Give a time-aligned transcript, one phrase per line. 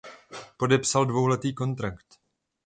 [0.57, 2.05] Podepsal dvouletý kontrakt.